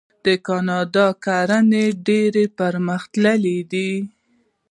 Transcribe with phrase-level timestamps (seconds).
[0.25, 3.89] د کاناډا کرنه ډیره پرمختللې ده.